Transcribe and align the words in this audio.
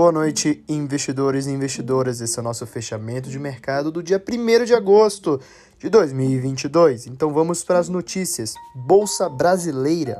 Boa 0.00 0.12
noite, 0.12 0.64
investidores 0.66 1.46
e 1.46 1.50
investidoras. 1.50 2.22
Esse 2.22 2.38
é 2.38 2.40
o 2.40 2.42
nosso 2.42 2.66
fechamento 2.66 3.28
de 3.28 3.38
mercado 3.38 3.92
do 3.92 4.02
dia 4.02 4.16
1 4.16 4.64
de 4.64 4.72
agosto 4.72 5.38
de 5.78 5.90
2022. 5.90 7.06
Então 7.06 7.34
vamos 7.34 7.62
para 7.62 7.78
as 7.78 7.90
notícias. 7.90 8.54
Bolsa 8.74 9.28
Brasileira. 9.28 10.16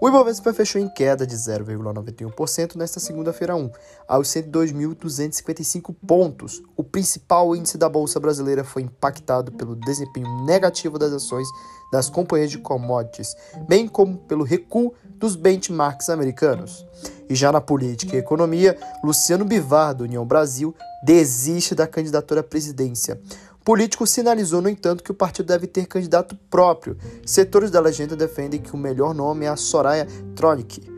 O 0.00 0.08
Ibovespa 0.08 0.54
fechou 0.54 0.80
em 0.80 0.88
queda 0.88 1.26
de 1.26 1.36
0,91% 1.36 2.76
nesta 2.76 2.98
segunda-feira 2.98 3.54
1, 3.54 3.70
aos 4.08 4.28
102.255 4.28 5.94
pontos. 6.06 6.62
O 6.74 6.82
principal 6.82 7.54
índice 7.54 7.76
da 7.76 7.86
Bolsa 7.90 8.18
Brasileira 8.18 8.64
foi 8.64 8.80
impactado 8.80 9.52
pelo 9.52 9.76
desempenho 9.76 10.46
negativo 10.46 10.98
das 10.98 11.12
ações 11.12 11.46
das 11.92 12.08
companhias 12.08 12.50
de 12.50 12.58
commodities, 12.58 13.34
bem 13.68 13.88
como 13.88 14.16
pelo 14.16 14.42
recuo 14.42 14.94
dos 15.18 15.36
benchmarks 15.36 16.08
americanos. 16.08 16.86
E 17.28 17.34
já 17.34 17.52
na 17.52 17.60
política 17.60 18.16
e 18.16 18.18
economia, 18.18 18.78
Luciano 19.04 19.44
Bivar, 19.44 19.94
do 19.94 20.04
União 20.04 20.24
Brasil, 20.24 20.74
desiste 21.02 21.74
da 21.74 21.86
candidatura 21.86 22.40
à 22.40 22.42
presidência. 22.42 23.20
O 23.60 23.64
político 23.64 24.06
sinalizou, 24.06 24.62
no 24.62 24.68
entanto, 24.68 25.04
que 25.04 25.10
o 25.10 25.14
partido 25.14 25.46
deve 25.46 25.66
ter 25.66 25.86
candidato 25.86 26.34
próprio. 26.48 26.96
Setores 27.26 27.70
da 27.70 27.80
legenda 27.80 28.16
defendem 28.16 28.60
que 28.60 28.74
o 28.74 28.78
melhor 28.78 29.14
nome 29.14 29.44
é 29.44 29.48
a 29.48 29.56
Soraya 29.56 30.08
Tronic. 30.34 30.90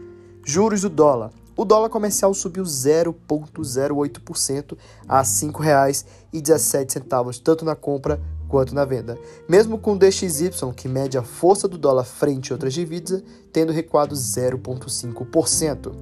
Juros 0.44 0.82
do 0.82 0.88
dólar. 0.88 1.32
O 1.56 1.64
dólar 1.64 1.88
comercial 1.90 2.32
subiu 2.32 2.62
0,08% 2.62 4.78
a 5.08 5.18
R$ 5.18 5.24
5,17, 5.24 7.42
tanto 7.42 7.64
na 7.64 7.74
compra 7.74 8.20
quanto 8.50 8.74
na 8.74 8.84
venda. 8.84 9.16
Mesmo 9.48 9.78
com 9.78 9.92
o 9.92 9.98
DXY, 9.98 10.50
que 10.76 10.88
mede 10.88 11.16
a 11.16 11.22
força 11.22 11.68
do 11.68 11.78
dólar 11.78 12.04
frente 12.04 12.52
a 12.52 12.54
outras 12.54 12.74
divisas, 12.74 13.22
tendo 13.52 13.72
recuado 13.72 14.14
0,5%. 14.14 15.92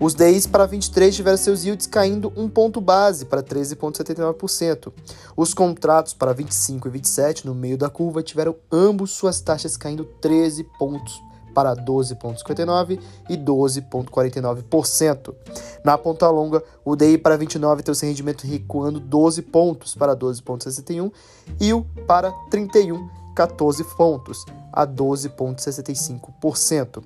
Os 0.00 0.14
DIs 0.14 0.46
para 0.46 0.66
23 0.66 1.14
tiveram 1.14 1.36
seus 1.36 1.64
yields 1.64 1.86
caindo 1.86 2.32
um 2.34 2.48
ponto 2.48 2.80
base 2.80 3.26
para 3.26 3.42
13,79%. 3.42 4.92
Os 5.36 5.54
contratos 5.54 6.14
para 6.14 6.32
25 6.32 6.88
e 6.88 6.90
27 6.90 7.46
no 7.46 7.54
meio 7.54 7.78
da 7.78 7.88
curva 7.88 8.22
tiveram 8.22 8.56
ambos 8.70 9.12
suas 9.12 9.40
taxas 9.40 9.76
caindo 9.76 10.04
13 10.04 10.64
pontos 10.78 11.31
para 11.52 11.76
12,59% 11.76 12.98
e 13.28 13.36
12,49%. 13.36 15.34
Na 15.84 15.98
ponta 15.98 16.30
longa, 16.30 16.64
o 16.84 16.96
DI 16.96 17.18
para 17.18 17.36
29 17.36 17.82
tem 17.82 17.92
o 17.92 17.94
seu 17.94 18.08
rendimento 18.08 18.46
recuando 18.46 18.98
12 18.98 19.42
pontos 19.42 19.94
para 19.94 20.16
12,61% 20.16 21.12
e 21.60 21.72
o 21.72 21.84
para 22.06 22.32
31, 22.50 23.08
14 23.34 23.84
pontos 23.96 24.44
a 24.72 24.86
12,65%. 24.86 27.02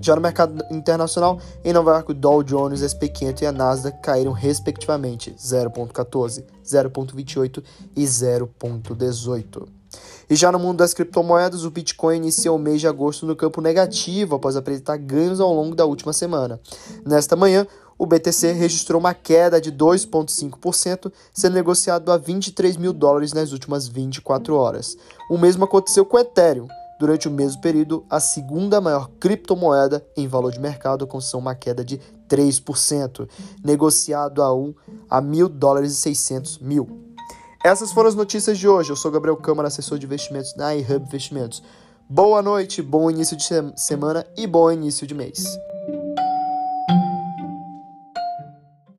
Já 0.00 0.16
no 0.16 0.22
mercado 0.22 0.64
internacional, 0.70 1.38
em 1.64 1.72
Nova 1.72 1.92
York, 1.92 2.10
o 2.10 2.14
Dow 2.14 2.42
Jones, 2.42 2.80
SP 2.82 3.08
500 3.08 3.42
e 3.42 3.46
a 3.46 3.52
Nasdaq 3.52 4.02
caíram 4.02 4.32
respectivamente 4.32 5.30
0,14, 5.32 6.44
0,28 6.64 7.62
e 7.96 8.04
0,18. 8.04 9.81
E 10.28 10.34
já 10.34 10.50
no 10.52 10.58
mundo 10.58 10.78
das 10.78 10.94
criptomoedas, 10.94 11.64
o 11.64 11.70
Bitcoin 11.70 12.16
inicia 12.16 12.52
o 12.52 12.58
mês 12.58 12.80
de 12.80 12.86
agosto 12.86 13.26
no 13.26 13.36
campo 13.36 13.60
negativo 13.60 14.34
após 14.34 14.56
apresentar 14.56 14.96
ganhos 14.96 15.40
ao 15.40 15.52
longo 15.52 15.74
da 15.74 15.84
última 15.84 16.12
semana. 16.12 16.60
Nesta 17.04 17.36
manhã, 17.36 17.66
o 17.98 18.06
BTC 18.06 18.52
registrou 18.52 18.98
uma 18.98 19.14
queda 19.14 19.60
de 19.60 19.70
2,5%, 19.70 21.12
sendo 21.32 21.54
negociado 21.54 22.10
a 22.10 22.16
23 22.16 22.76
mil 22.76 22.92
dólares 22.92 23.32
nas 23.32 23.52
últimas 23.52 23.86
24 23.86 24.56
horas. 24.56 24.96
O 25.30 25.38
mesmo 25.38 25.64
aconteceu 25.64 26.04
com 26.04 26.16
o 26.16 26.20
Ethereum. 26.20 26.66
Durante 26.98 27.26
o 27.26 27.30
mesmo 27.30 27.60
período, 27.60 28.04
a 28.08 28.20
segunda 28.20 28.80
maior 28.80 29.10
criptomoeda 29.18 30.04
em 30.16 30.28
valor 30.28 30.52
de 30.52 30.60
mercado 30.60 31.02
alcançou 31.02 31.40
uma 31.40 31.54
queda 31.54 31.84
de 31.84 32.00
3%, 32.28 33.28
negociado 33.62 34.42
a, 34.42 34.54
um, 34.54 34.72
a 35.10 35.20
mil 35.20 35.48
dólares 35.48 35.92
e 35.92 35.96
600 35.96 36.58
mil. 36.58 37.11
Essas 37.64 37.92
foram 37.92 38.08
as 38.08 38.16
notícias 38.16 38.58
de 38.58 38.66
hoje. 38.66 38.90
Eu 38.90 38.96
sou 38.96 39.08
Gabriel 39.08 39.36
Câmara, 39.36 39.68
assessor 39.68 39.96
de 39.96 40.04
investimentos 40.04 40.52
na 40.56 40.74
iHub 40.74 41.06
Investimentos. 41.06 41.62
Boa 42.08 42.42
noite, 42.42 42.82
bom 42.82 43.08
início 43.08 43.36
de 43.36 43.44
semana 43.76 44.26
e 44.36 44.48
bom 44.48 44.70
início 44.72 45.06
de 45.06 45.14
mês. 45.14 45.46